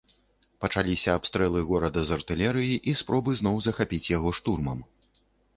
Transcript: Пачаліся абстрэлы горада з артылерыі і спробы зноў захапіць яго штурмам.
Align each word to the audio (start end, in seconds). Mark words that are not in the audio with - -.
Пачаліся 0.63 1.09
абстрэлы 1.19 1.61
горада 1.71 2.01
з 2.11 2.17
артылерыі 2.21 2.79
і 2.93 2.97
спробы 3.03 3.37
зноў 3.43 3.63
захапіць 3.67 4.03
яго 4.17 4.29
штурмам. 4.39 4.79